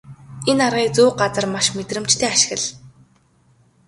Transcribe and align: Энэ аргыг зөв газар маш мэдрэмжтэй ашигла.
Энэ 0.51 0.63
аргыг 0.67 0.91
зөв 0.97 1.09
газар 1.21 1.45
маш 1.53 1.67
мэдрэмжтэй 1.77 2.29
ашигла. 2.33 2.71